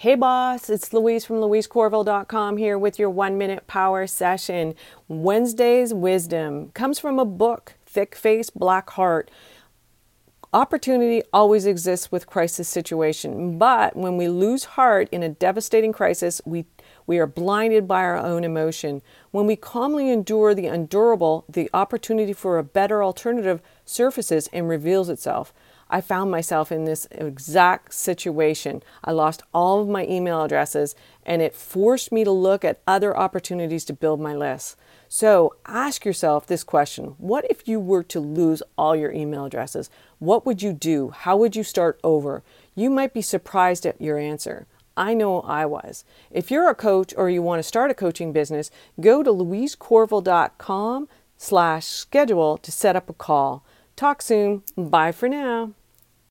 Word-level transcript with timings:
Hey 0.00 0.14
boss, 0.14 0.70
it's 0.70 0.94
Louise 0.94 1.26
from 1.26 1.42
louisecorville.com 1.42 2.56
here 2.56 2.78
with 2.78 2.98
your 2.98 3.10
one 3.10 3.36
minute 3.36 3.66
power 3.66 4.06
session. 4.06 4.74
Wednesday's 5.08 5.92
wisdom 5.92 6.70
comes 6.70 6.98
from 6.98 7.18
a 7.18 7.26
book, 7.26 7.74
Thick 7.84 8.14
Face, 8.14 8.48
Black 8.48 8.88
Heart. 8.88 9.30
Opportunity 10.54 11.22
always 11.34 11.66
exists 11.66 12.10
with 12.10 12.26
crisis 12.26 12.66
situation, 12.66 13.58
but 13.58 13.94
when 13.94 14.16
we 14.16 14.28
lose 14.28 14.64
heart 14.64 15.06
in 15.12 15.22
a 15.22 15.28
devastating 15.28 15.92
crisis, 15.92 16.40
we 16.46 16.64
we 17.06 17.18
are 17.18 17.26
blinded 17.26 17.86
by 17.86 18.00
our 18.00 18.16
own 18.16 18.42
emotion. 18.42 19.02
When 19.32 19.44
we 19.44 19.54
calmly 19.54 20.10
endure 20.10 20.54
the 20.54 20.66
undurable, 20.66 21.44
the 21.46 21.68
opportunity 21.74 22.32
for 22.32 22.56
a 22.56 22.64
better 22.64 23.04
alternative 23.04 23.60
surfaces 23.84 24.48
and 24.50 24.66
reveals 24.66 25.10
itself. 25.10 25.52
I 25.92 26.00
found 26.00 26.30
myself 26.30 26.70
in 26.70 26.84
this 26.84 27.08
exact 27.10 27.92
situation. 27.92 28.82
I 29.04 29.10
lost 29.10 29.42
all 29.52 29.80
of 29.80 29.88
my 29.88 30.06
email 30.06 30.42
addresses 30.42 30.94
and 31.26 31.42
it 31.42 31.54
forced 31.54 32.12
me 32.12 32.22
to 32.22 32.30
look 32.30 32.64
at 32.64 32.80
other 32.86 33.16
opportunities 33.16 33.84
to 33.86 33.92
build 33.92 34.20
my 34.20 34.34
list. 34.34 34.76
So 35.08 35.56
ask 35.66 36.04
yourself 36.04 36.46
this 36.46 36.62
question 36.62 37.16
What 37.18 37.44
if 37.50 37.66
you 37.66 37.80
were 37.80 38.04
to 38.04 38.20
lose 38.20 38.62
all 38.78 38.94
your 38.94 39.10
email 39.10 39.44
addresses? 39.44 39.90
What 40.20 40.46
would 40.46 40.62
you 40.62 40.72
do? 40.72 41.10
How 41.10 41.36
would 41.36 41.56
you 41.56 41.64
start 41.64 41.98
over? 42.04 42.44
You 42.76 42.88
might 42.88 43.12
be 43.12 43.22
surprised 43.22 43.84
at 43.84 44.00
your 44.00 44.16
answer. 44.16 44.68
I 44.96 45.14
know 45.14 45.40
I 45.40 45.66
was. 45.66 46.04
If 46.30 46.50
you're 46.50 46.68
a 46.68 46.74
coach 46.74 47.12
or 47.16 47.28
you 47.28 47.42
want 47.42 47.58
to 47.58 47.64
start 47.64 47.90
a 47.90 47.94
coaching 47.94 48.32
business, 48.32 48.70
go 49.00 49.22
to 49.22 49.30
louisecorville.com 49.30 51.08
slash 51.36 51.86
schedule 51.86 52.58
to 52.58 52.70
set 52.70 52.96
up 52.96 53.08
a 53.08 53.14
call. 53.14 53.64
Talk 53.96 54.22
soon. 54.22 54.62
Bye 54.76 55.12
for 55.12 55.28
now. 55.28 55.72